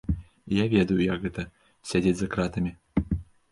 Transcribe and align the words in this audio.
І 0.45 0.55
я 0.59 0.63
ведаю, 0.71 0.97
як 1.09 1.19
гэта, 1.27 1.45
сядзець 1.91 2.17
за 2.25 2.33
кратамі. 2.35 2.75